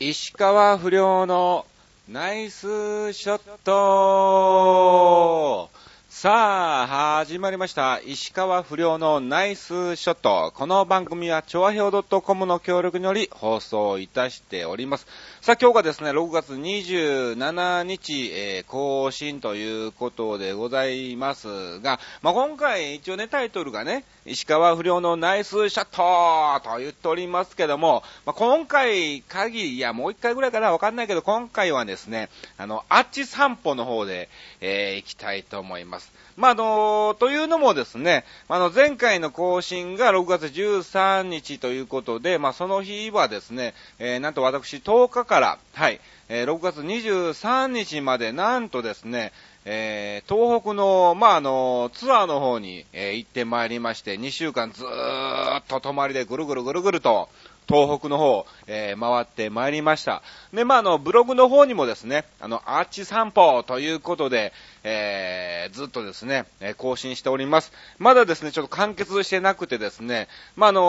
[0.00, 1.66] 石川不良の
[2.08, 5.68] ナイスショット
[6.08, 6.86] さあ、
[7.18, 8.00] 始まりました。
[8.06, 10.52] 石川不良のナイスショット。
[10.54, 15.06] この番組は、調和表 .com の協力により放送いたしております。
[15.40, 32.28] さあ、今日がですね、6月27日、えー、更新ということでございますが、まあ、今回一応ね、タイトルがね、石川不良のナイスショットと言っておりますけども、まあ、今回限り、いや、もう一回ぐらいかなわかんないけど、今回はですね、
[32.58, 34.28] あの、あっち散歩の方で、
[34.60, 36.12] えー、行きたいと思います。
[36.36, 49.32] まあ、あの、というのもですね、あの、前回の更新が6月13日ということで、まあ、その日はですね、えー、なんと私10日から、はい、えー、6月23日まで、なんとですね、
[49.64, 57.30] えー、東北の、まあ、あの、ツアーの方に、えー、行ってまいりまして、2週間ずーっと泊まりでぐるぐるぐるぐると、
[57.68, 60.22] 東北の方、えー、回ってまいりました。
[60.54, 67.72] で、まあ、あの、ブログの方にもですね、あの、アーチ散歩ということで、えー、ずっとですね、え更新しております。
[67.98, 70.80] まだですね、ちょっと完結してなくてですね、まあ、あの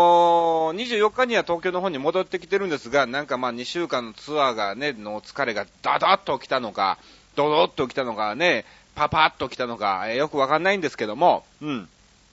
[0.74, 6.98] ー、24日には東京の方に戻ってきてるんですが、なんかま、2週間のツアーがね、の疲れがダダッと来たのか、
[7.36, 11.90] ドドッと来たのかね、パパッと来たのか、えー、よくわかんないんですけども、うん。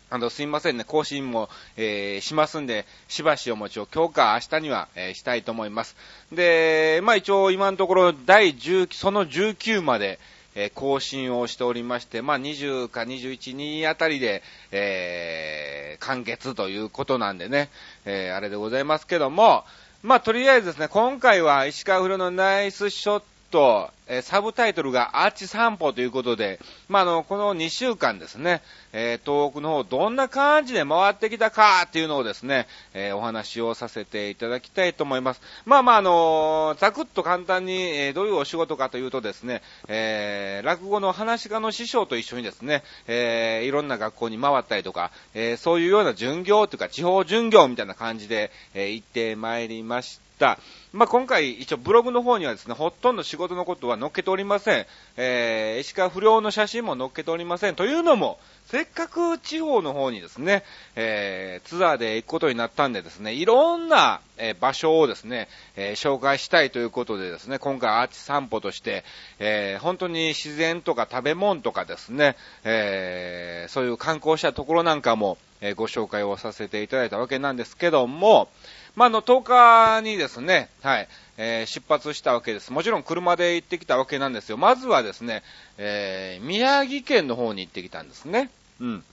[0.09, 5.97] あの、すいませんね、更新も、えー、しますんで、しばしお持ちを今日か明日には、えー、したいと思います。
[6.33, 10.21] で、まあ一応今のところ第10、その19まで、
[10.55, 17.69] えー、更新をしておりまして、まあ20か21、2あたりで、えー、完結ということなんでね、
[18.05, 19.65] えー、あれでございますけども、
[20.05, 28.62] まあとりあえずですね、今回は石川風呂のナイスショッと、え、サブタイトルがアーチ散歩ということで、まあ、の、この2週間ですね、
[28.93, 35.41] えー、東北の方どんな感じで回ってきたかっていうのをですね、えー、お話をさせていただきたいと思います。
[35.65, 50.59] まあまあ、あのざくっと簡単に、えどういうお仕事かというとですね、え落語の話家の師匠と一緒にですね、えいろんな学校に回ったりとか、えそういうような巡業というか地方巡業みたいな感じで、え行ってまいりました。
[50.93, 54.87] まあ、今回、一応ブログの方にはですね、ほとんど仕事のことは載っけておりません。
[55.17, 57.75] えー、石川不良の写真も載っけておりません。
[57.75, 60.65] というのも、せっかく地方の方にですね、
[60.97, 69.05] えー、ツアーで行くことになったんでですね、いろんな、えー、場所をですね、えー、紹介したいということでですね、今回アーチ散歩として、
[69.39, 78.49] えー、本当に自然とか食べ物とかですね、えー、そういう観光したところなんかも、えー、ご紹介をさせていただいたわけなんですけども、
[78.97, 81.09] ま、あの、10日にですね、はい、
[81.39, 82.73] えー、出発したわけです。
[82.73, 84.57] もちろん車で行ってきたわけなんですよ。
[84.57, 85.43] まずはですね、
[85.79, 88.51] えー、宮城県の方に行ってきたんですね。
[88.81, 89.05] うん。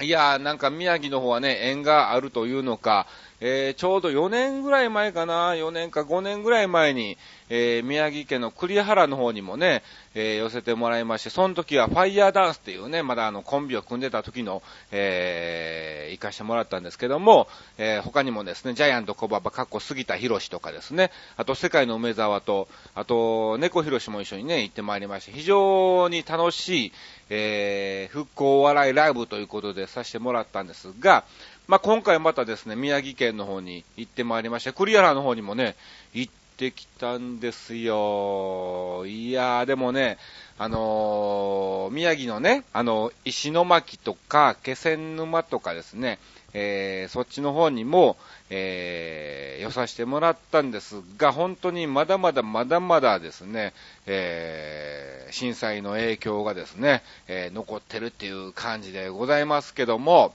[0.00, 3.06] いやー、なんか宮城の方はね、縁があるというのか、
[3.40, 9.82] えー、ちょうど4年ぐらい前かな、4年か5年ぐらい前に、えー、宮城県の栗原の方にもね、
[10.14, 17.46] えー、寄せてもらいまして、その時はファイヤーダンスっていうね、まだあのコンビを組んでた時の、えー、行かしてもらったんですけども、
[17.78, 26.92] えー、他にもですね、ジャイアント小馬場、かっこ杉田博士とかですね、あと世界の梅沢と、あと猫博士も一緒にね、行ってまいりまして、非常に楽しい、
[27.28, 31.24] えー、復興お笑いライブということでさせてもらったんですが、
[31.68, 35.74] まあ、今回またですね、宮城県の方に行ってまいりまして、栗原の方にもね、
[36.14, 39.04] 行ってきたんですよ。
[39.04, 40.16] いやー、でもね、
[40.58, 46.20] あのー、宮城のね、あの、石巻とか、気仙沼とかですね、
[46.54, 48.16] えー、そっちの方にも、
[48.48, 53.74] えー、寄させてもらったんですが、本当にまだまだまだまだですね、
[54.06, 60.32] えー、震災の影響がですね、えー、残ってるっていう感じでございますけども、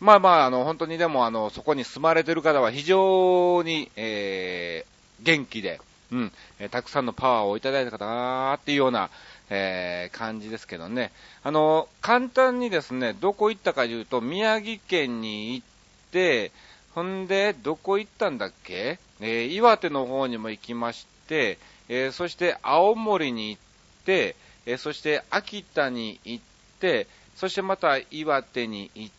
[0.00, 5.80] まあまあ、あの、本当にでも、あの、そこに住まれてる方は非常に、えー、元気で、
[6.12, 9.10] うん、えー、たくさんのパワーをいただいた方なっていうような、
[9.50, 11.10] えー、感じですけどね。
[11.42, 15.66] あの、簡単にですね、どこ行ったか言うと、宮城県に行っ
[16.12, 16.52] て、
[16.94, 18.98] ほんで、どこ行ったんだっけ？
[19.20, 21.58] えー、岩手の方にも行きまして、
[21.88, 26.44] えー、そして青森に行って、えー、そして秋田に行っ
[26.78, 29.17] て、そしてまた岩手に行って、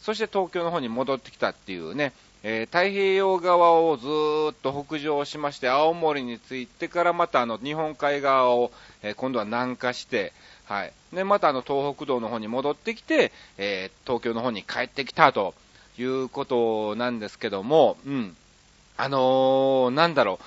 [0.00, 2.12] そして東京の方に戻ってきたっていうね、
[2.42, 4.06] えー、太平洋側をず
[4.52, 8.70] っと北上しまして、青森に着いてからまたあの日本海側を、
[9.02, 10.32] えー、今度は南下して、
[10.66, 10.92] はい。
[11.12, 15.54] で、またあの東北道の方に戻ってきて、えー、東京の方に帰ってきたと
[15.98, 18.36] いうことなんですけども、うん。
[18.96, 20.38] あの、なんだろ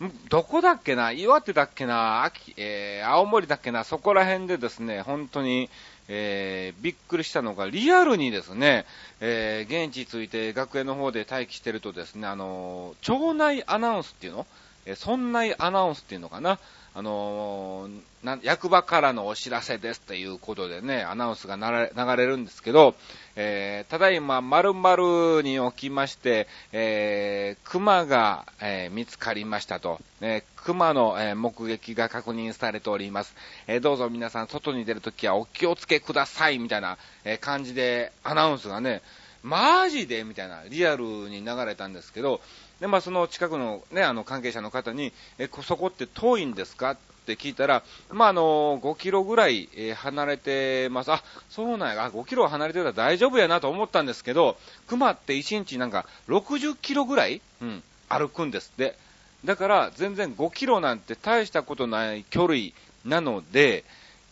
[0.00, 0.06] う。
[0.28, 1.12] どこだっけな？
[1.12, 2.24] 岩手だっけな？
[2.24, 3.84] 秋、え、青森だっけな？
[3.84, 5.70] そこら辺でですね、本当に、
[6.08, 8.84] えー、びっくりしたのが、リアルにですね、
[9.20, 14.46] えー、現地着いて学園の方で待機してるとですね、あのー、町内アナウンスっていうの？
[14.84, 16.58] えー、村内アナウンスっていうのかな？
[16.94, 18.00] あのー、
[18.42, 22.94] 役場からのお知らせですということでね、アナウンスが流れるんですけど、
[23.34, 33.34] えー、ただいま、〇〇におきまして、えー、熊が、えー、見つかりましたと、えー、熊の、えー、目撃が確認されております。
[33.66, 39.02] えー、どうぞ皆さん、外に出るときはお気をつけください、みたいな、えー、感じで、アナウンスがね、
[39.42, 42.40] マジでみたいな、リアルに流れたんですけど、
[42.78, 46.92] で、まあ、その近くのね、あの、関係者の方に、え、そこって遠いんですか？
[46.92, 51.12] っって聞いたら、まあ、あの、5キロぐらい、え離れてます。
[51.12, 54.56] あ、そうなんや、5キロ離れてたら大丈夫やなと思ったんですけど、
[54.88, 58.96] 熊って1日なんか60キロぐらい、うん、歩くんですって。
[59.44, 62.58] だから、全然5キロなんて大したことない距離
[63.04, 63.84] なので、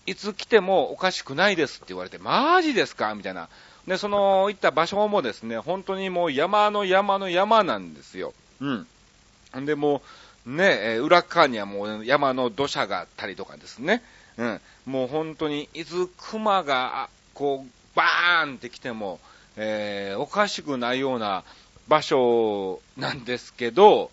[0.06, 3.14] いつ来てもおかしくないですって言われて、マジですか？
[3.14, 3.48] みたいな。
[3.86, 8.34] で、その、行った場所もですね、本当にもう山の山の山なんですよ。
[8.60, 8.86] うん。
[9.58, 10.00] んで、もう、
[10.46, 14.02] ね、え裏側にはもう山の土砂があったりとかですね。
[14.38, 14.60] うん。
[14.86, 19.20] もう本当に、いつ熊が、こう、バーンって来ても、
[19.56, 21.44] えー、おかしくないような
[21.88, 24.10] 場所なんですけど、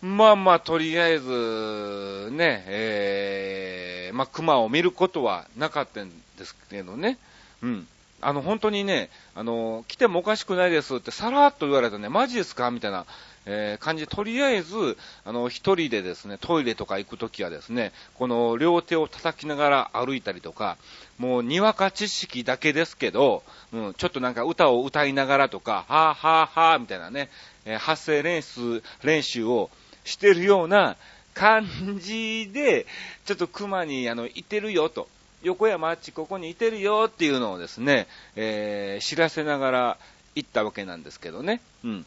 [0.00, 7.18] まあまあ、とりあえず、ね、えー、まあ、熊を見ることはなかったんですけどね。
[7.62, 7.86] うん。
[8.20, 13.04] あの、本当にね、あの、来てもおかしくないですってさらっと言われたね、マジですかみたいな、
[13.46, 20.76] えー、感じ、とりあえず、あの、一人でですね、トイレとか行くときはですね、この両手を叩きながら歩いたりとか、
[21.18, 23.42] もうにわか知識だけですけど、
[23.72, 27.30] うん、ちょっとなんか歌を歌いながらとか、はぁはぁはぁみたいなね、
[27.64, 29.70] えー、発声練習、練習を
[30.04, 30.96] してるような
[31.34, 31.66] 感
[32.00, 32.86] じで、
[33.24, 35.08] ちょっと熊に、あの、いてるよと。
[35.42, 38.06] 横山あっちここにいてるよっていうのをですね、
[38.36, 39.98] えー、知らせながら
[40.36, 41.60] 行ったわけなんですけどね。
[41.84, 42.06] うん。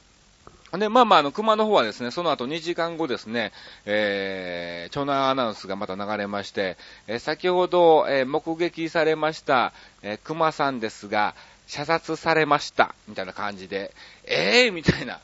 [0.77, 3.51] で、まあまあ、あの、熊の方はですね、その後2時間後ですね、
[3.85, 6.77] えー、長男アナウンスがまた流れまして、
[7.07, 11.35] えー、先ほど、えー、目撃されました、えー、熊さんですが、
[11.67, 13.93] 射殺されました、みたいな感じで、
[14.25, 15.19] えー、みたいな、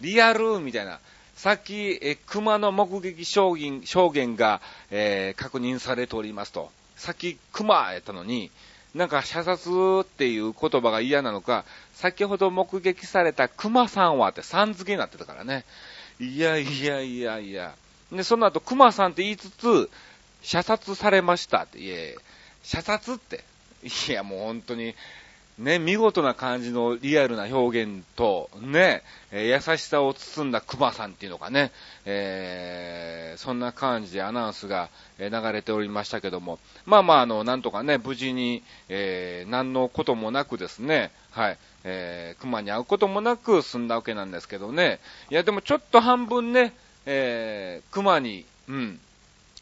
[0.00, 1.00] リアル、みたいな、
[1.34, 4.60] さっき、えー、熊の目撃証言、証言が、
[4.90, 6.70] えー、確認されておりますと。
[6.96, 8.50] さっき熊やったのに、
[8.94, 9.70] なんか射殺
[10.02, 11.64] っていう言葉が嫌なのか、
[12.00, 15.66] 先ほど目撃された熊さんはってさん付けになってたからね。
[16.18, 17.74] いやいやいやいや。
[18.10, 19.90] で、その後熊さんって言いつつ、
[20.40, 22.16] 射殺されましたって、いえ、
[22.62, 23.44] 射殺って。
[23.82, 24.94] いや、もう本当に、
[25.58, 31.70] ね、見事な感じのリアルな表現と、ね、え、優しさを包んだ熊さんっていうのかね、
[32.06, 34.88] えー、そんな感じでアナウンスが
[35.18, 45.00] 流れておりましたけども、まあまあ、あの、なんとかね、無事に、えー、何のこともなくですね、はい、えー、熊に会うこともなく済んだわけなんですけどね、
[45.30, 46.74] いや、でもちょっと半分ね、
[47.06, 49.00] えー、熊に、うん、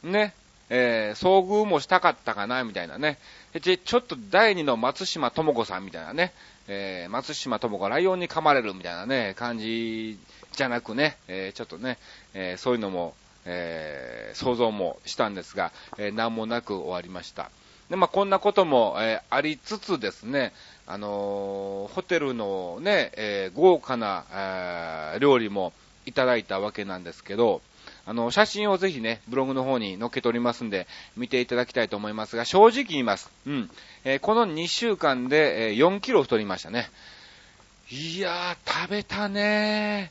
[0.02, 0.34] ね、
[0.70, 3.18] えー、遭遇もしたかったかな、みたいなね。
[3.52, 6.32] で、ちょっと第二の松島智子さんみたいなね、
[6.68, 10.18] えー、松島智子ライオンに噛まれるみたいなね、感じ
[10.52, 11.98] じゃなくね、えー、ちょっとね、
[12.34, 13.14] えー、そういうのも、
[13.46, 17.50] えー、想像もしたんですが、えー、何もなく終わりました。
[17.90, 20.52] で、まあ、こんなことも、えー、ありつつですね、
[20.86, 25.72] あのー、ホテルのね、えー、豪華な、えー、料理も
[26.06, 27.62] いただいたわけなんですけど、
[28.06, 33.30] あの、写真をぜひね、ブログの方に載っけておりますんで、見ていただきたいと思いますが、正直言います。
[33.46, 33.70] うん。
[34.04, 36.90] えー、この2週間で、えー、4キロ太りましたね。
[37.90, 40.10] いやー、食べたね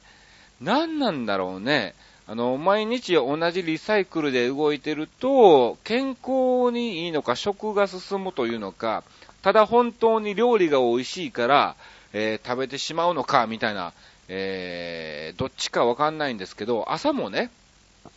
[0.61, 0.65] ー。
[0.65, 1.93] 何なんだろうね。
[2.29, 9.03] あの、毎日同じリサイクルで動いてると、健康にいいのか、食が進むというのか、
[9.41, 11.75] ただ本当に料理が美味しいから、
[12.11, 13.93] えー、食べてしまうのか、みたいな、
[14.27, 17.49] えー、どっちかわかんないんですけど、朝もね、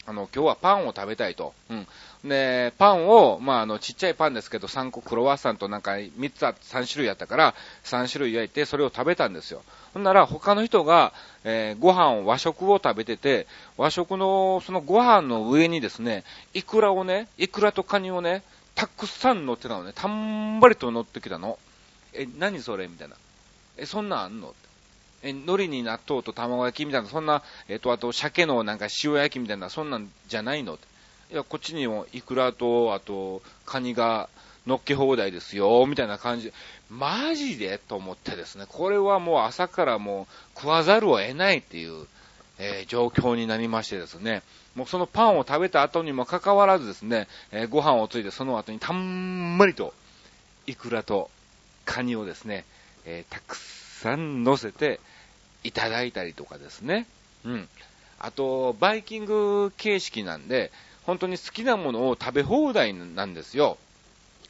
[0.07, 1.55] あの、今日はパンを食べたいと。
[1.69, 1.87] うん。
[2.25, 9.63] で、パンを、まあ、あの、ちっちゃいパンですけど、3個クロワッサンとなんか3つあ、3種類やったから、3種類焼いて、それを食べたんですよ。
[9.95, 13.47] ほんなら、他の人が、えー、ご飯を、和食を食べてて、
[13.79, 18.43] 和食の、そのご飯の上にですね、イクラをね、イクラとカニをね、
[18.75, 21.59] たくさん乗ってたのね、たんばりと乗ってきたの。
[22.13, 22.87] え、何それ？
[22.89, 23.17] みたいな。
[23.79, 24.55] え、そんなんあんの？
[25.23, 30.79] え、海苔に納豆と卵焼きみたいな、そんな、えっ、と、あと、鮭のなんか塩焼きみたいな、そんなんじゃないの？
[31.33, 34.29] いや、こっちにもイクラと、あと、カニが
[34.67, 36.53] 乗っけ放題ですよ、みたいな感じ。
[36.91, 37.79] マジで？
[37.79, 42.07] と思ってですね、これはもう朝からもう食わざるを得ないっていう、
[42.59, 44.43] えー、状況になりましてですね、
[44.75, 49.95] もうそのパンを食べた後にもかかわらずですね、えー、ご飯をついてその後にたんまりと、
[50.67, 51.31] イクラと
[51.85, 52.65] カニをですね、
[53.05, 55.01] えー、たくさん乗せて
[55.63, 57.07] いただいたりとかですね。
[57.45, 57.69] うん。
[58.19, 60.71] あと、バイキング形式なんで、
[61.11, 63.79] 本当に好きなものを食べ放題なんですよ。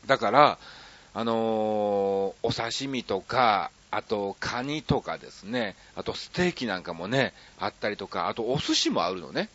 [0.05, 0.59] だから、
[1.15, 1.37] あのー、
[2.43, 9.49] お刺身とか、あと、カニとかですね、あとステーキなんかもね、あったりとか、あとお寿司もあるのね。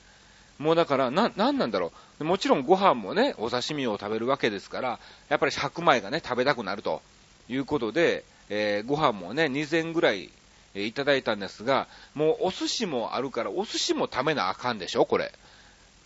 [0.57, 2.24] もうだから、な、なんなんだろう。
[2.24, 7.03] もちろんご飯もね、お刺身を食べるわけですから、やっぱり白米がね、食べたくなると
[7.47, 10.31] いうことで、えー、ご飯もね、2膳ぐらい、
[10.74, 15.31] えー、いただいたんですが、もうお寿司もあるから、お寿司も食べなあかんでしょ、これ。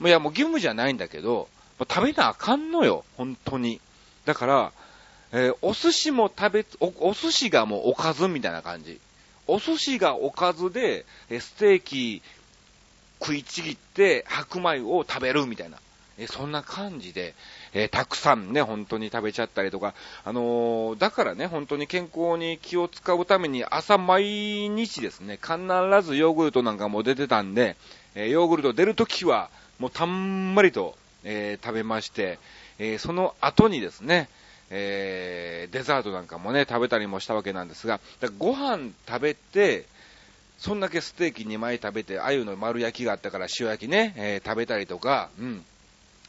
[0.02, 3.82] いや、もう義務じゃないんだけど、もう食べなあかんのよ、本当に。
[4.26, 4.72] だから、
[5.32, 9.00] えー、お寿司も食べお、お寿司がもうおかずみたいな感じ。
[9.48, 12.22] お寿司がおかずで、えステーキ
[13.20, 15.78] 食いちぎって白米を食べるみたいな。
[16.20, 17.34] えそんな感じで、
[17.74, 19.94] えー、たくさんね、本当に食べちゃったりとか、
[20.26, 24.24] あのー、だからね、本当に健康に気を使うために朝毎
[24.70, 25.58] 日ですね、必
[26.04, 27.78] ずヨーグルトなんかも出てたんで、
[28.16, 32.40] えー、ヨーグルト出るときは、もうたんまりと、え食べまして、
[32.78, 34.30] えその後にですね、
[34.70, 38.00] えデザートなんかもね、食べたりもしたわけなんですが、
[38.38, 39.86] ご飯食べて、
[40.58, 45.66] そんだけステーキ2枚食べて、鮎の丸焼きがあったから塩焼きね、え食べたりとか、うん。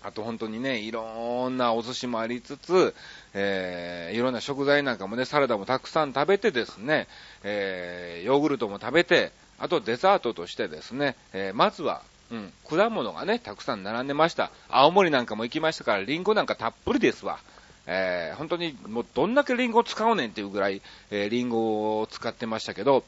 [0.03, 2.95] あと本当にね、いろんなお寿司もありつつ、
[3.35, 7.07] えー、いろんな食材なんかもね、サラダもたくさん食べてですね、
[7.43, 14.51] えー、ヨーグルトも食べて、あとデザートとしてですね、えー、まずは、うん、果物がね、たくさん並んでました。
[14.69, 17.41] 青森なんかも行きましたから、リンゴなんかたっぷりですわ。
[17.87, 23.05] えー、本当にもうどんだけリンゴ使うねんっていうぐらい、えー、リンゴを使ってましたけど、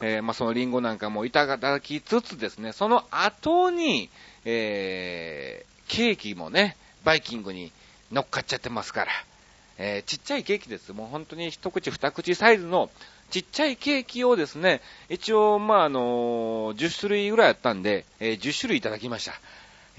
[0.00, 4.10] えー、まあ、そのリンゴなんかもいただきつつですね、その後に、
[4.44, 7.70] えー、ケーキもね、バイキングに
[8.10, 9.12] 乗っかっちゃってますから、
[9.78, 10.92] えー、ちっちゃいケーキです。
[10.92, 12.90] もう本当に一口二口サイズの
[13.34, 19.32] ちっちゃいケーキをですね、一応、まあ、あのー、10種類ぐらいあったんで、えー、10種類いただきました。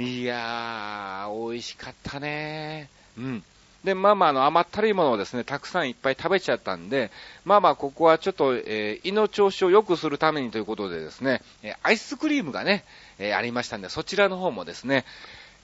[0.02, 3.44] いやー、美味しかったねうん。
[3.84, 7.12] で、まあまあ、あの、甘ったるいものをですね、たくさんいっぱい食べちゃったんで、
[7.44, 12.86] まあまあ、ここはちょっと、えー、胃の調子を良くするためにということでですね、えアイスクリームがね、
[13.20, 15.04] えありましたんで、そちらの方もですね、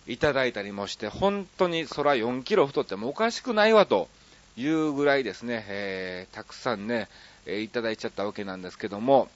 [0.08, 4.10] いただいたりもして、本当に空4キロ太ってもおかしくないわと
[4.58, 7.08] いうぐらいですね、えー、たくさんね、
[7.46, 9.30] えー、いただいちゃったわけなんですけども、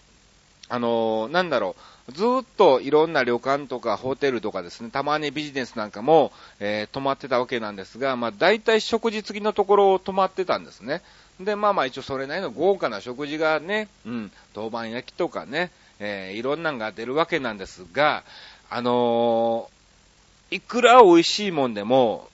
[0.67, 1.75] あのー、なんだろ
[2.07, 11.01] う、ずっといろんな旅館とかホテルとかですね、たまにビジネスなんかも、えー、泊まってたわけなんですが、まあ大体食事付きのところを泊まってたんですね。
[11.39, 18.24] で、まあまあ一応それなりの豪華な食事がね、うん、当番焼きとかね、えー、いろんなのが出るわけなんですが、
[18.69, 19.69] あの
[20.51, 22.29] いくら美味しいもんでも、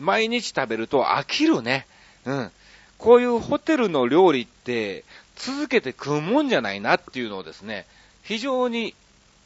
[0.00, 1.86] 毎日食べると飽きるね。
[2.26, 2.50] うん。
[2.98, 5.04] こういうホテルの料理って、
[5.36, 7.86] 続けて食うもんじゃないなっていうのをですね、
[8.22, 8.94] 非常に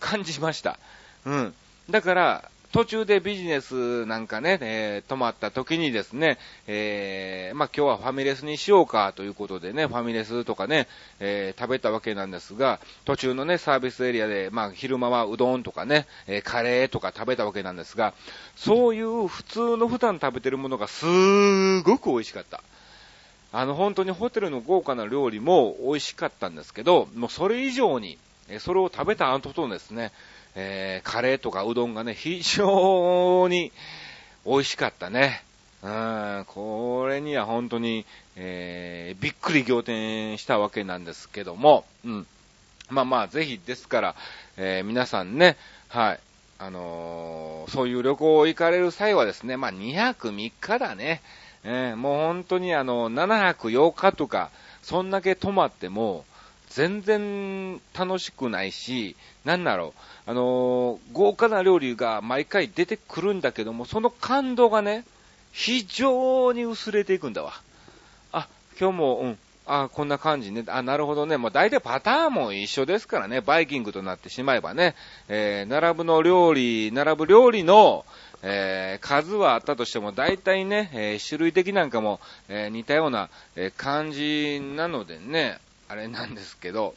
[0.00, 0.78] 感じました。
[1.24, 1.54] うん。
[1.88, 10.86] だから、途中でビジネスなんかね、えー、泊まった時にですね、えー、まあ、今日はファミレスにしようかということでね、ファミレスとかね、
[11.18, 18.12] えー、食べたわけなんですが、途中のね、サービスエリアで、まあ、昼間はうどんとかね、えカレーとか食べたわけなんですが、
[18.56, 22.62] そういう普通の普段食べてるものがすーごく美味しかった。
[23.52, 28.18] あの、本当にホテルの豪華な料理も美味しかったんですけど、もうそれ以上に、
[28.58, 30.12] それを食べた後とですね、
[30.56, 33.70] えー、カレーとかうどんがね、非常に
[34.46, 35.42] 美味しかったね。
[35.82, 42.26] うん、これには本当に、えー、びっくり仰天したわけなんですけども、うん。
[42.88, 44.14] まあまあ、ぜひですから、
[44.56, 45.56] えー、皆さんね、
[45.88, 46.20] はい、
[46.58, 51.20] あのー、そういう旅行行かれる際はですね、まあ2泊3日だね。
[51.64, 54.50] えー、もう本当にあの、7泊8日とか、
[54.82, 56.24] そんだけ泊まっても、
[56.76, 59.16] 全然楽しくないし、
[59.46, 59.94] なんだろ
[60.26, 65.06] う、あのー、豪華な料理が毎回出てくるんだけども、その感動がね、
[65.52, 67.54] 非常に薄れていくんだわ。
[68.30, 68.46] あ、
[68.78, 70.64] 今日も、うん、あ、こんな感じね。
[70.66, 71.38] あ、なるほどね。
[71.38, 73.40] もう大体パターンも一緒ですからね。
[73.40, 74.94] バイキングとなってしまえばね。
[75.30, 78.04] えー、並ぶの料理、並ぶ料理の、
[78.42, 86.94] えー、数はあったとしても、大体ね、えー、種類的なんかも、え、似たような、え感じなのでね、あれなんですけど、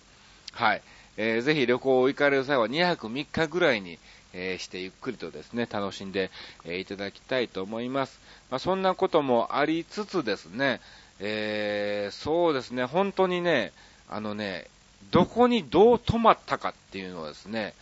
[0.53, 0.81] はい。
[1.17, 3.99] えー、ぜひ旅行を行かれる際は2泊3日ぐらいに、
[4.31, 6.29] えしてゆっくりとですね、楽しんで、
[6.63, 8.19] えいただきたいと思います。
[8.51, 10.81] まあ、そんなこともありつつですね、
[11.19, 13.71] えそうですね、本当にね、
[14.07, 14.67] あのね、
[15.11, 17.73] どこにどう泊まったかっていうのをですね、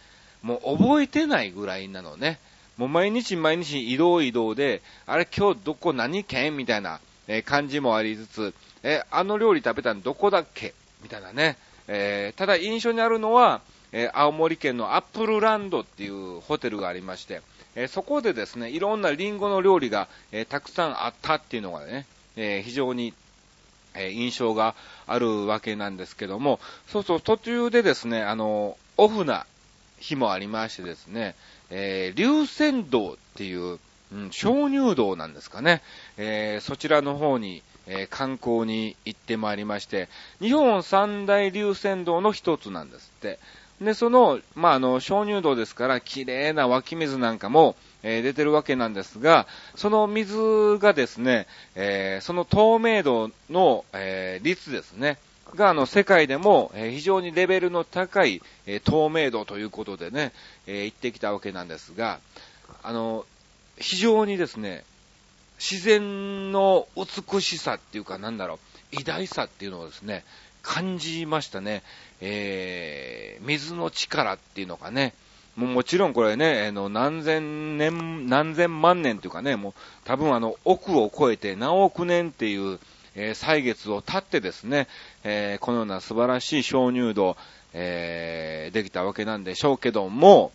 [0.42, 2.40] もう覚えてないぐらいなのね。
[2.78, 11.58] もう毎日毎日移動移動で、あれ今日どこ何県みたいな、え感じもありつつ、え、あの料理食べたのどこだっけみたいなね。
[11.88, 13.62] えー、ただ印象にあるのは、
[13.92, 17.42] えー、青森県のアップルランドっていうホテルがありまして、
[17.76, 23.14] えー、そこでですね、いろんなリンゴの料理が、えたくさんあったっていうのがね、え非常に、
[23.96, 24.76] え印象が
[25.08, 29.46] あるわけなんですけども、そうそう、途中でですね、あの、オフな
[30.00, 31.36] 日もありましてですね、
[31.70, 33.80] え流泉道っていう、
[34.12, 35.82] うん、鍾乳洞なんですかね、
[36.18, 43.40] えそちらの方に、えー、観光に行ってまいりまして、日本三大流泉道の一つなんですって。
[43.82, 50.38] で、その、まあ、あの、鍾乳洞ですから、綺麗な湧き水なんかも、えー、出てるわけなんですが、その水
[50.80, 55.18] がですね、えー、その透明度の、えー、率ですね、
[55.56, 60.34] が、あの、世界でも、え非常にレベルの高い、え透明度ということでね、
[60.66, 62.20] え行ってきたわけなんですが、
[62.84, 63.26] あの、
[63.80, 64.84] 非常にですね、
[65.60, 70.24] 自然の美しさっていうか、なんだろう、偉大さっていうのをですね、
[70.62, 71.84] 感じましたね。
[72.22, 75.14] えー、水の力っていうのがね、
[75.56, 79.74] ももちろんこれね、あの、何千年、何千万年というかね、もう
[80.06, 82.80] 多分あの、億を超えて何億年っていう、
[83.16, 84.88] えー、歳月を経ってですね、
[85.24, 87.36] えー、このような素晴らしい鍾乳洞、
[87.74, 90.52] えー、できたわけなんでしょうけども、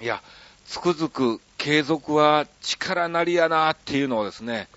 [0.00, 0.22] いや、
[0.66, 4.68] つくづく継続は力なりやなっていうのをですね、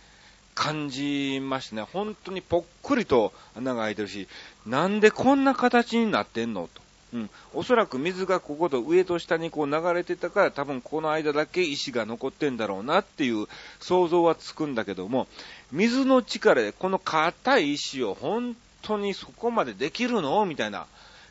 [0.55, 4.27] 感じましてね、本当にぽっくりと穴が開いてるし、
[4.65, 6.81] なんでこんな形になってんのと。
[7.13, 7.29] うん。
[7.53, 13.45] おそらく水がここと上と下にこう流れてたから多分この間だけ石が残ってんだろうなっていう
[13.79, 15.27] 想像はつくんだけども、
[15.71, 20.87] 水の力でこの硬い石を本当にそこまでできるのみたいな、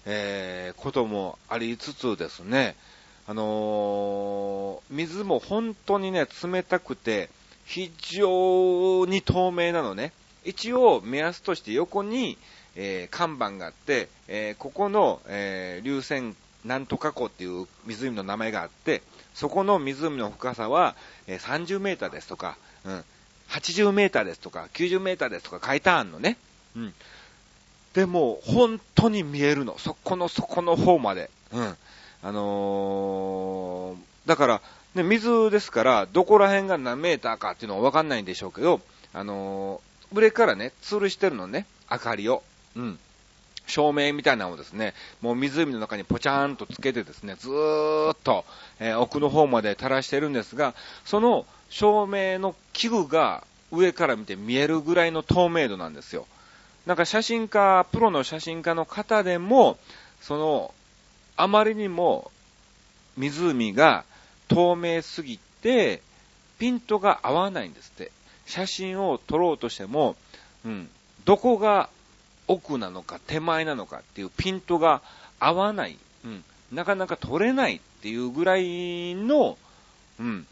[0.06, 2.76] えー、こともありつつですね、
[3.28, 7.28] あのー、水も本当にね、冷たくて、
[7.66, 10.12] 非常に透明なのね。
[10.44, 12.38] 一応、目安として横に、
[12.74, 19.02] えー、看板があって、えー、ここの、えー、流泉なんとか湖っていう湖の名前があって、
[19.34, 23.04] そこの湖の深さは、えー、30メーターですとか、うん、
[23.50, 26.38] 80メーターですとか、90メーターですとか書いてあんのね。
[26.74, 26.94] うん。
[27.92, 29.76] でも、本当に見えるの。
[29.78, 31.28] そこの底の方まで。
[31.52, 31.76] うん。
[32.22, 34.60] あのー、だから、
[34.94, 38.80] ね、水ですから、どこら辺が何メーターかっていうのはわかんないんでしょうけど、
[39.12, 42.42] あのー、上からね、吊るしてるのね、明かりを。
[42.76, 42.98] うん。
[43.68, 48.44] 照明みたいなのをですね、もう湖の中にポチャーンとつけてですね、ずーっと、
[48.80, 56.26] えー、奥の方まで垂らしてるんですが、その照明の器具が上から見て見えるぐらいの透明度なんですよ。
[56.86, 59.78] なんか写真家、プロの写真家の方でも、
[60.22, 60.74] その
[61.38, 62.30] あまりにも
[63.16, 64.04] 湖が
[64.48, 66.02] 透明すぎて、
[66.58, 68.10] ピントが合わないんですって。
[68.46, 70.16] 写真を撮ろうとしても、
[70.64, 70.88] うん、
[71.26, 71.90] どこが
[72.48, 75.02] 奥なのか手前なのかっていうピントが
[75.38, 79.58] 合わない、うん、なかなか撮れないっていうぐらいの、
[80.18, 80.46] うん、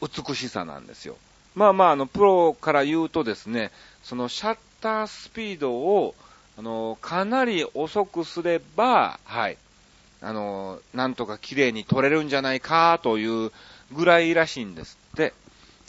[0.00, 1.16] 美しさなんですよ。
[1.54, 6.14] まあまあ、あの、プロから言うとですね、そのシャッタースピードを
[6.58, 9.56] あの、かなり遅くすれば、はい、
[10.20, 13.50] あの、なんとか綺麗に撮れるんじゃないかという
[13.92, 15.32] ぐらいらしいんですって。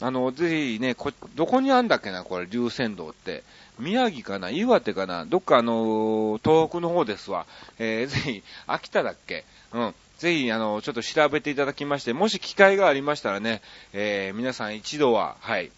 [0.00, 3.44] あの、ぜひね、こ、どこにあんだっけな、これ、流泉道って。
[3.78, 7.46] 宮城かな岩手かなどっかあの、東北の方ですわ。
[7.78, 9.44] えー、ぜひ、秋田だっけ？
[9.72, 9.94] うん。
[10.18, 15.70] ぜひ、あの、ちょっと調べていただきまして、もし機会がありましたらね、えー、皆さん一度は、はい、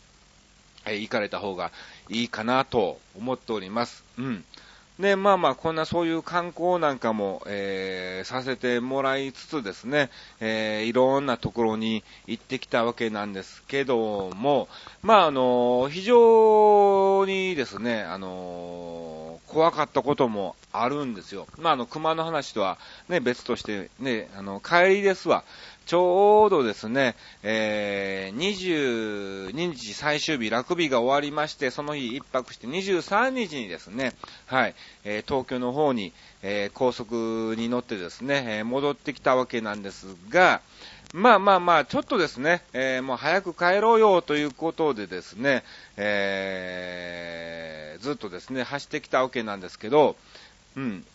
[0.87, 1.70] えー、行かれた方が
[2.09, 4.03] いいかなと思っております。
[4.18, 4.44] うん。
[4.99, 10.09] で、まあまあ、こんなそういう観光なんかも、えー、させてもらいつつですね、
[10.41, 14.69] えー、いろんなところに行ってきたわけなんですけども、
[15.03, 21.47] まああの、非常にですね、あの、怖かったこともあるんですよ。
[21.59, 22.79] まああの、熊の話とは
[23.11, 25.45] ね、別としてね、あの、帰りですわ。
[25.87, 34.12] ちょうどですね、えー、22日最終日、ラグビーが終わりまして、その日一泊して23日にですね、
[34.46, 40.61] はい、えー、東京の方に、えー、高速に乗ってですね、え、戻ってきたわけなんですが、
[41.14, 45.62] まあまあまあ、ちょっとですね、えー、もう早く帰ろうよということでですね、
[45.96, 50.16] えー、ずっとですね、走ってきたわけなんですけど、
[50.77, 51.07] うん、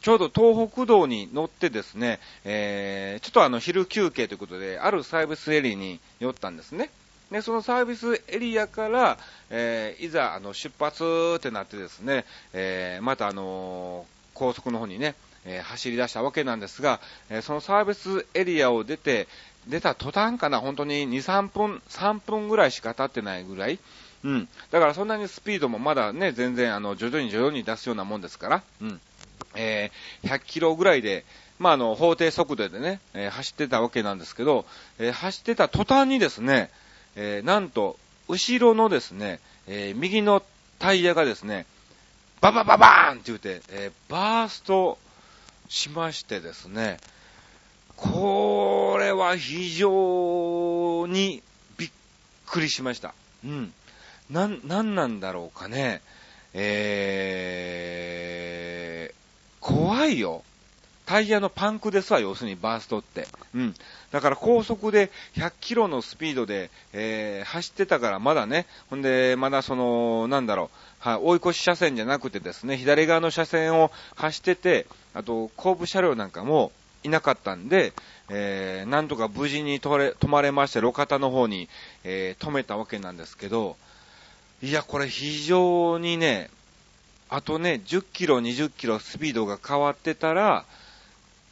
[0.00, 6.90] ちょうど東北道に乗ってですね、えー、ちょっとあの昼休憩ということで、あるサービスエリアに寄ったんですね。
[7.30, 9.18] で、そのサービスエリアから、
[9.50, 19.26] えー、いざあの出発ってなってですね、えー、またあの高速の方にね、えー、走り出したわけなんですが、えそのサービスエリアを出て、
[19.66, 23.78] 出た途端かな、本当に2、3分、3分ぐらいしか経ってないぐらい、
[24.24, 24.48] うん。
[24.70, 29.00] だからそんなにスピードもまだね、全然あの、徐々に徐々に出すようなもんですから、うん。
[29.58, 31.24] えー、100キロぐらいで、
[31.58, 34.64] まあ、あの、法定速度でね、えー、走ってたわけなんですけど、
[34.98, 36.70] えー、走ってた途端にですね、
[37.16, 40.40] えなんと、後ろのですね、え右の
[40.78, 41.66] タイヤがですね、
[42.40, 44.98] ババババーンって言うて、えバースト
[45.68, 46.98] しましてですね、
[47.96, 51.42] これは非常に
[51.76, 51.90] びっ
[52.46, 53.14] くりしました。
[53.44, 53.72] うん。
[54.30, 56.00] なん、なんなんだろうかね。
[56.54, 58.57] えー、
[59.68, 60.42] 怖いよ。
[61.04, 63.28] タイヤのパンクですわ、要するにバーストって。
[63.54, 63.74] うん。
[64.10, 70.70] だから高速で100キロのスピードで、えー、走ってたからまだね、ほんで、まだその、なんだろ
[71.04, 76.72] う、はい、追い越し車線じゃなくてですね、左側の車線を走ってて、あと、後部車両なんかも
[77.04, 77.92] いなかったんで、
[78.30, 81.68] えー、なんとか無事に止れ、止まれまして、路肩の方に、
[82.04, 83.76] えー、止めたわけなんですけど、
[84.62, 86.50] いや、これ非常にね、
[87.30, 90.64] あとね、10キロ、20キロスピードが変わってたら、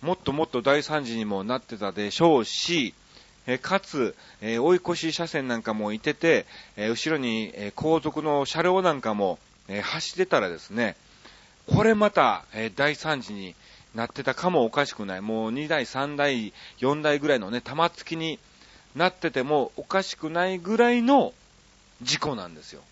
[0.01, 2.95] もっともっと大惨事にもなってたでしょうし、
[3.47, 10.97] えかつ、え追い越し車線なんかもいてて、え後ろに、え後続の車両なんかも、え走ってたらですね、
[11.67, 13.55] これまた、え大惨事に
[13.95, 15.21] なってたかもおかしくない。
[15.21, 18.39] もう2台、3台、4台ぐらいのね、玉突きに
[18.95, 21.33] なっててもおかしくないぐらいの
[22.03, 22.83] 事故なんですよ。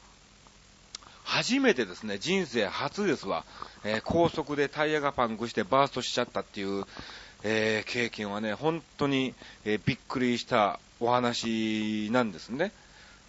[1.24, 3.44] 初めてですね、人生初ですわ。
[3.82, 6.84] えー、高速でタイヤがパンクしてバーストしちゃったっていう、
[7.42, 9.34] えー、経験はね、本当に、
[9.64, 12.72] えー、びっくりしたお話なんですね。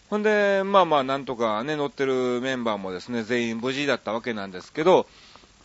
[0.10, 5.08] ほんで、まあまあ、なんとかね、乗ってるメンバーもですね、全員無事だったわけなんですけど、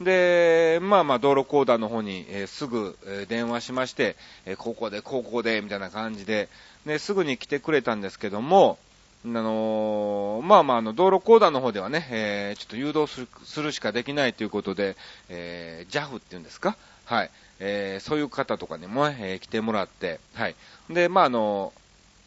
[0.01, 4.17] で、まあまあ、道路公団の方に、えー、すぐ、えー、電話しまして、
[4.47, 6.49] えー、ここで、ここで、みたいな感じで、
[6.87, 8.79] ね、すぐに来てくれたんですけども、
[9.23, 14.97] あのー、まあまあ、あの、道路公団の方ではね、えー、ちょっと誘導するするしかできないということで、
[15.29, 16.77] えー、JAF っていうんですか？
[17.05, 17.31] はい。
[17.59, 20.55] えー、そういう方とかにも、えー、来てもらって、はい。
[20.89, 21.73] で、まあ、あの、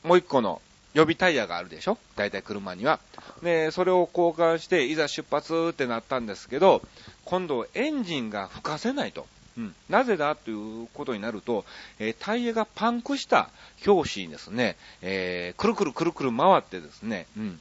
[0.03, 0.61] もう一個の
[0.93, 1.97] 予備タイヤがあるでしょ？
[2.15, 2.99] 大体車には。
[3.41, 6.83] で、それを交換して、いざ出発ってなったんですけど、
[7.25, 9.25] 今度エンジンが吹かせないと。
[9.57, 11.65] うん、なぜだということになると、
[11.99, 13.49] えー、タイヤがパンクした
[13.85, 17.59] 表紙にですね、えー、くるくるくるくる回ってですね、うん。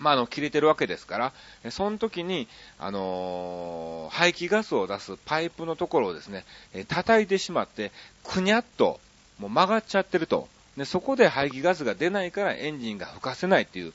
[0.00, 1.18] まあ、あの、切れてるわけですか
[1.62, 7.92] ら、その時に、あのー、排気ガスを出すパイプのところをですね、え叩いてしまって、
[8.24, 8.98] くにゃっと、
[9.38, 10.48] もう曲がっちゃってると。
[10.76, 13.92] で、そこで排気ガスが出ないからエンジンが吹かせないっていう、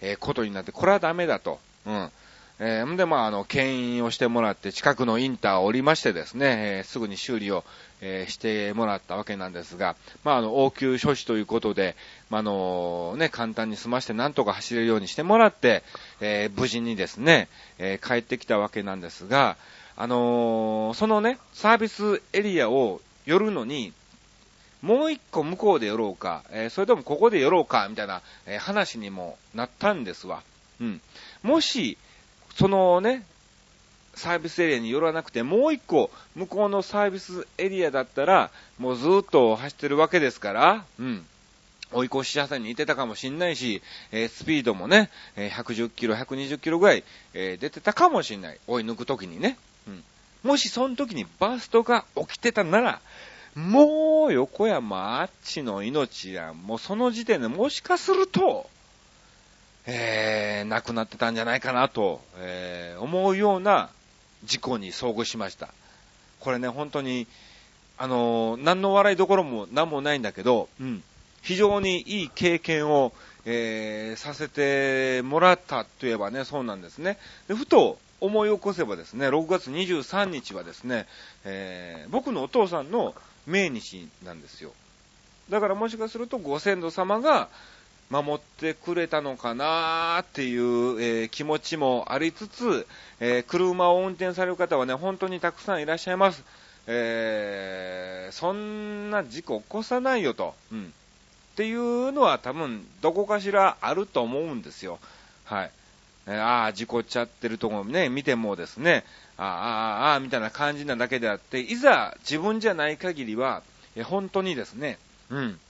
[0.00, 1.58] えことになって、これはダメだと。
[1.86, 2.12] うん。
[2.60, 7.62] えー、んで、まあ、あの、牽引をしてもらって、近くのインターを降りましてですね、えー、すぐに修理を、
[8.00, 9.94] えー、してもらったわけなんですが、
[10.24, 11.94] まあ、あの、応急処置ということで、
[12.30, 15.84] まあ、あの、ね、簡単に済ましてなんとか走れるようにしてもらって、
[16.20, 19.56] え無事にですね、え帰ってきたわけなんですが、
[19.96, 23.92] あのそのね、サービスエリアを寄るのに、
[24.82, 30.42] もう一個向こうで寄ろうか、えそれともここで寄ろうか、みたいな、え話にもなったんですわ。
[30.80, 31.00] うん。
[31.42, 31.98] もし、
[32.58, 33.24] そのね、
[34.16, 41.24] サービスエリアに寄らなくて、もう一個、向こうのサービスエリアだったら、もうずっと走ってるわけですから、うん。
[41.92, 48.58] 追い越し車線にいてたかもしんないし、えー、スピードもね、えー、110キロ、120キロぐらい、えー、出てたかもしんない。
[48.66, 49.56] 追い抜くときにね。
[49.86, 50.02] うん。
[50.42, 53.00] もしその時にバーストが起きてたなら、
[53.54, 58.68] もう横山あっちの命や、もうその時点でもしかすると、
[59.90, 63.88] えー、亡くなってたんじゃないかなと、えー、思うような
[64.44, 65.70] 事故に遭遇しました。
[66.40, 67.26] これね、本当に、
[67.96, 71.02] あのー、何の笑いどころも何もないんだけど、うん、
[71.40, 73.14] 非常にいい経験を、
[73.46, 77.16] えー、させてもらったといえばね、そうなんですね。
[77.48, 81.06] でふと思い起こせばですね、6月23日はですね、
[81.46, 83.14] えー、僕のお父さんの
[83.46, 84.72] 命日なんですよ。
[85.48, 87.48] だからもしかするとご先祖様が、
[88.10, 92.86] 守ってくれたのかなっていう、えー、気持ちもありつつ、
[93.20, 96.42] えー、車を運転される方はね、本当にたくさんいらっしゃいます。
[96.86, 100.54] えー、そんな事故起こさないよと。
[100.72, 100.84] うん。
[101.52, 104.98] っていうのは多分、どこかしらあると思うんですよ。
[105.44, 105.70] はい。
[106.26, 109.04] えー、ああ、事故っちゃってるとこね、見てもですね、
[109.36, 113.62] ああ、ああ、ああ、みたいな感じなだけであって、いざ自分じゃない限りは、
[113.96, 115.60] え本当にですね、うん。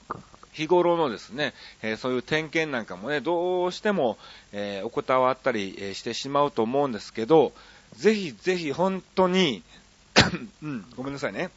[0.59, 4.18] 日頃のですね、え、そういう点検なんかもね、どうしても、
[4.53, 7.53] えー、おこたわったり、してしまうと思うんですけど、
[7.94, 9.62] ぜひぜひ本当に
[10.62, 11.51] うん、ごめんなさいね。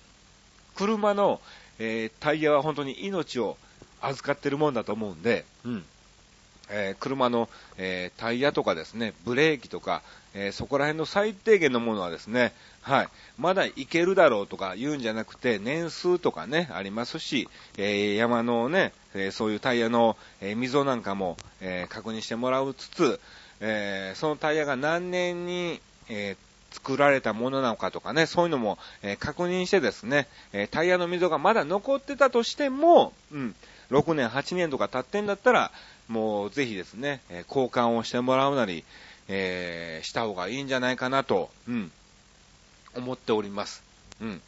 [0.75, 1.41] 車の、
[1.79, 3.57] えタイヤは本当に命を
[4.01, 5.85] 預かってるもんだと思うんで、うん。
[6.71, 10.01] えー、車の、えー、タイヤとかですね、ブレーキとか、
[10.33, 13.07] えー、そこら辺の最低限のものはですね、はい、
[13.37, 23.19] まだいけるだろうとか言うんじゃなくて、年数とかね、ありますし、え山のね、えそういうタイヤの、え溝なんかも、え確認してもらうつつ、
[23.59, 25.79] えそのタイヤが何年に、
[26.09, 26.37] え
[26.71, 33.55] 作られたものなのかとかね、そういうのも、え確認してですね、えタイヤの溝がまだ残ってたとしても、うん、
[33.91, 35.71] 6年、8年とか経ってんだったら、
[36.07, 38.83] もうぜひですね、え交換をしてもらうなり、
[39.27, 41.91] えー、した方がいいんじゃないかなと、うん、
[42.95, 43.83] 思っております。
[44.21, 44.41] うん。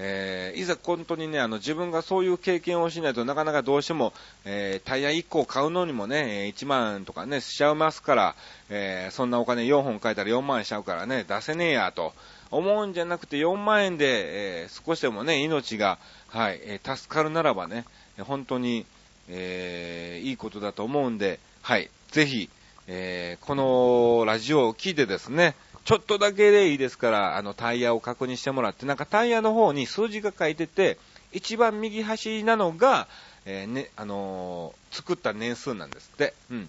[0.00, 4.12] えー、いざ本当にね、あの、自分がそういう経験をしないとなかなかどうしても、
[4.44, 8.34] えー、タイヤ1個買うのにもね、1万とかね、しちゃいますから、
[8.70, 12.14] えー、そんなお金4本買えたら4万しちゃうからね、出せねえやと、
[12.50, 17.84] 思うんじゃなくて4万円で、え少しでもね、命が、はい、え助かるならばね、
[18.20, 18.86] 本当に、
[19.28, 22.48] えいいことだと思うんで、はい、ぜひ、
[22.86, 25.54] えこのラジオを聞いてですね、
[25.88, 30.98] ちょっとだけでいいですから、あの、タイヤを確認してもらって、なんかタイヤの方に数字が書いてて、
[31.32, 33.08] 一番右端なのが、
[33.46, 36.34] えー、ね、あのー、作った年数なんですって。
[36.50, 36.68] うん。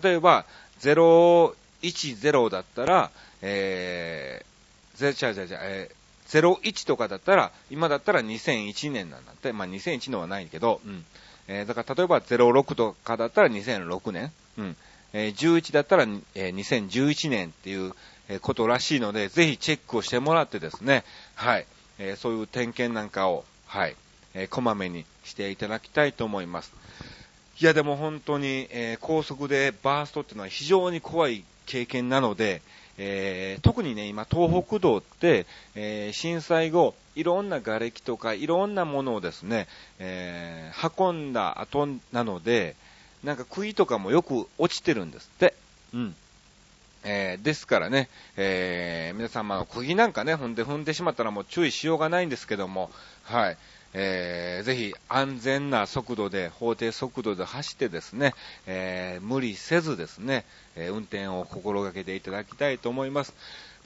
[0.00, 0.44] 例えば、
[0.80, 3.10] 010だったら、
[3.42, 4.49] えー、
[5.00, 9.52] ぜ、ちゃじゃじゃ、えー、01とかだったら、今だったら2001年なんだって。
[9.52, 11.04] まあ、2001年はないけど、うん。
[11.48, 14.32] えー、だから例えば06とかだったら2006年。
[14.58, 14.76] うん。
[15.12, 17.92] えー、11だったら、えー、2011年っていう、
[18.38, 21.02] ことらしいので、ぜひチェックをしてもらってですね、
[21.34, 21.66] はい、
[21.98, 23.96] え、そういう点検なんかを、はい、
[24.34, 26.72] え、こまめにしていただきたいと思います。
[27.60, 32.62] いや、でも本当に、え、高速でバーストっていうのは非常に怖い経験なので、
[32.98, 42.76] えー、特にね、今、東北道って、えー、震災後、いろんな瓦礫とか、いろんなものをですね、えー、運んだ後なので、
[43.24, 45.54] なんか杭とかもよく落ちてるんですって。
[45.94, 46.14] うん。
[47.02, 52.90] えー、ですからね、えー、皆さん、まあ、釘なんかね、踏んで踏んでしまったらもう注意しようがないんですけども、
[53.22, 53.56] はい、
[53.92, 58.34] えー、ぜひ安全な速度で、法定速度で走ってですね、
[58.66, 60.44] えー、無理せずですね、
[60.76, 63.34] えー、運転を心がけていただきたいと思います。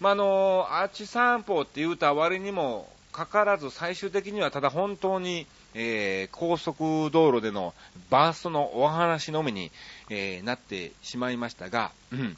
[0.00, 7.72] まあ、のー、アーチ散歩って言うた割にもかからず、最終的にはただ本当に、えー、高速道路での
[8.10, 9.70] バーストのお話のみに、
[10.10, 12.36] えー、なってしまいましたが、うん。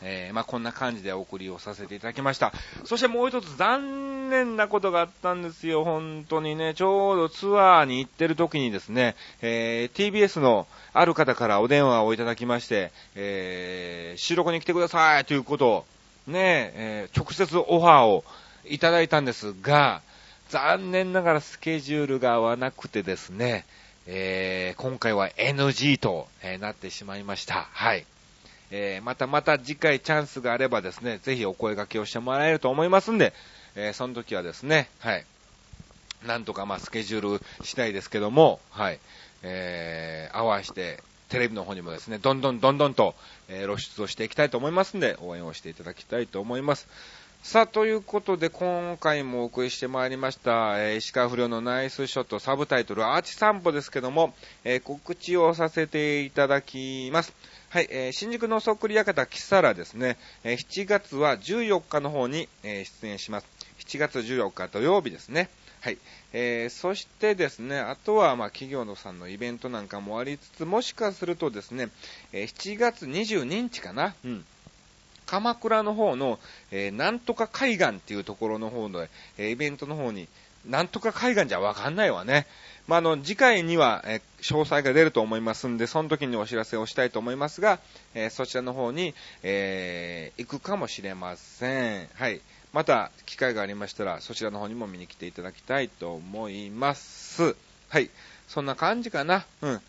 [0.00, 2.52] えー、まあ、こんな感じでお送りをさせていただきました。
[2.84, 6.74] そしてもう一つ残念なことがあったんですよ、本当にね。
[6.74, 15.84] ちょうどツアーに行ってる時にですね、えー、TBS のある方からお電話をいただきまして、えー、収録に来てくださいということを、
[16.26, 18.24] ね、えー、直接オファーを
[18.64, 20.00] いただいたんですが、
[20.48, 23.64] 残念ながらスケジュールが合わなくてですね、
[24.06, 27.68] えー、今回は NG と、え、なってしまいました。
[27.72, 28.04] はい。
[28.74, 33.34] えー、またまた次回チャンスがあればですね、ぜひお声掛けをしてもらえると思いますんで、
[33.76, 35.24] えー、その時はですね、はい。
[36.26, 38.98] なんとかまあスケジュールしたいですけども、はい。
[39.42, 43.14] えー、合わして、テレビの方にもですね、どんどんどんどんと、
[43.48, 46.88] え、露出をしていきたいと思いますんで、応援をしていただきたいと思います。
[47.42, 54.32] さあ、ということで、今回もお送りしてまいりました、えー、石川不良のナイスショット、サブタイトル、アーチ散歩ですけども、
[54.62, 57.34] えー、告知をさせていただきます。
[57.72, 63.46] はい、えー、新宿のそっくり館キサラですね、えー、7月は14日の方に、えー、出演します。
[63.86, 65.48] 7月14日土曜日ですね。
[65.80, 65.96] はい。
[66.34, 71.88] えー、そしてですね、あとは、まあ、企業のさんのイベントなんかもありつつ、もしかするとですね、
[72.34, 74.44] えー、7月22日かな、うん。
[75.24, 76.40] 鎌倉の方の、
[76.72, 79.08] えー、なんとか海岸っていうところの方の、
[79.38, 80.28] えー、イベントの方に、
[80.66, 82.46] なんとか海岸じゃわかんないわね。
[82.88, 87.78] まあ、の、次回には、え詳細が出ると思いますんで、その時にお知らせをしたいと思いますが、
[88.14, 92.08] えそちらの方に、えー、行くかもしれません。
[92.14, 92.40] はい。
[92.72, 97.54] また、機会がありましたら、そちらの方にも見に来ていただきたいと思います。
[97.88, 98.10] はい。
[98.48, 99.44] そんな感じかな。
[99.60, 99.80] うん。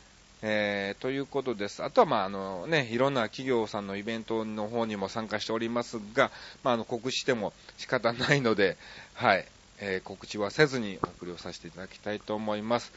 [0.46, 1.82] えー、ということです。
[1.84, 6.32] あとは、まあ、あのね、いろんな企業さんのイベントの方にも参加しておりますが、
[6.64, 8.78] まあ、あの、告知しても仕方ないので、
[9.14, 9.46] はい。
[9.80, 12.92] えー、告知はせずにお送りをさせていただきたいと思います。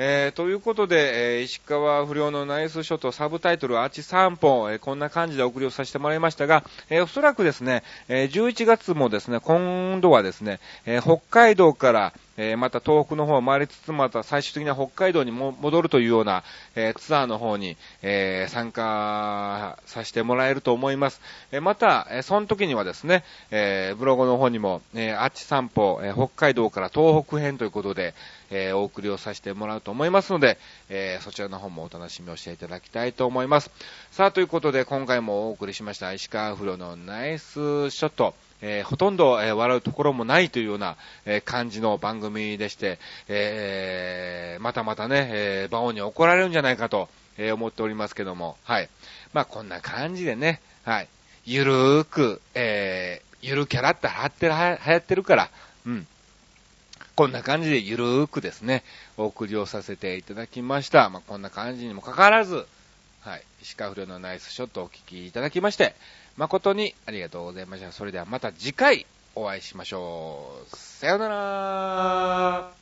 [0.00, 16.44] えー、ということで、えー、石川不良のナイスショットサブタイトルアーチ3本、えー、こんな感じでお送りをさせてもらいましたが、え、おそらくですね、え、11月もですね、今度はですね、え、北海道から、えー、また東北の方を回りつつ、また最終的には北海道にも戻るというような、
[16.76, 21.20] えー、ツアーの方に、えー、参加させてもらえると思います。
[21.50, 28.14] えまた、えその時にはですね、えブログの方にも、えー、アーチ散歩、え北海道から東北編ということで、
[28.50, 33.70] え、お送りをさせてもらうと思いますので、え、そちらの方もお楽しみをしていただきたいと思います。
[34.10, 48.88] さあ、ということで、今回もお送りしました、石川不良のナイスショット、えー、ほとんど、えー、笑うところもないというような、え、感じの番組でして、え、またまたね、えー、馬王に怒られるんじゃないかと、え、思っておりますけども、はい。
[49.32, 51.08] まあ、こんな感じでね、はい。
[51.44, 55.50] ゆるーく、え、ゆるキャラって流行ってる、流行ってるから、
[55.86, 56.06] うん。
[57.14, 58.82] こんな感じでゆるーくですね、
[59.16, 61.08] お送りをさせていただきました。
[61.10, 62.66] まあ、こんな感じにもかかわらず、
[63.20, 63.42] はい。
[63.62, 65.94] 石川不良のナイスショットをお聞きいただきまして、
[66.38, 67.90] 誠にありがとうございました。
[67.90, 70.76] それではまた次回お会いしましょう。
[70.76, 72.77] さよなら